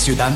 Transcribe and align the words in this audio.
Messieurs, 0.00 0.14
dames, 0.14 0.34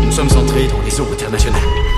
nous 0.00 0.12
sommes 0.12 0.28
entrés 0.38 0.68
dans 0.68 0.80
les 0.82 1.00
eaux 1.00 1.12
internationales. 1.12 1.91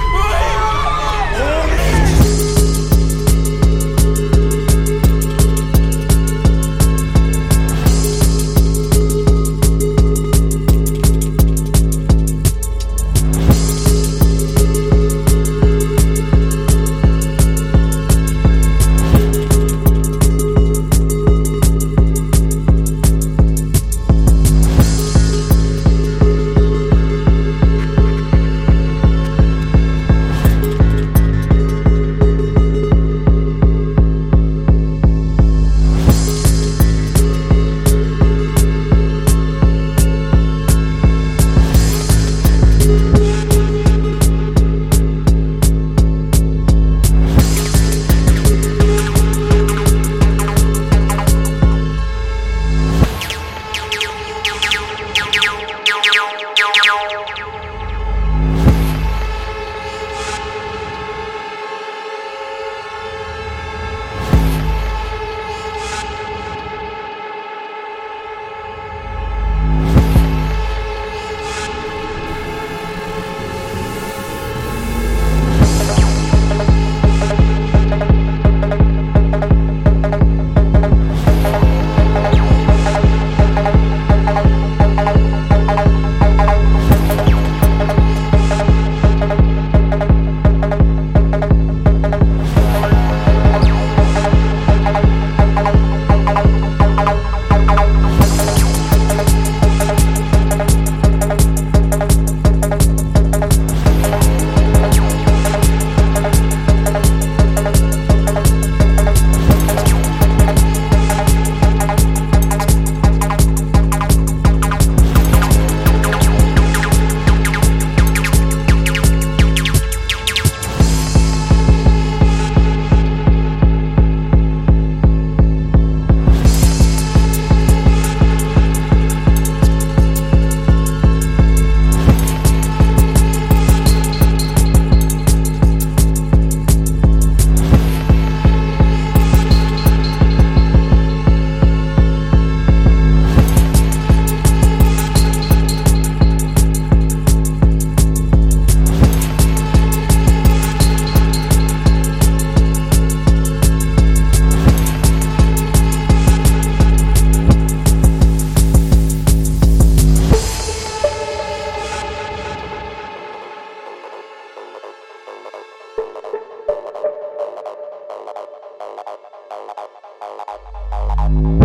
Bye. 171.34 171.63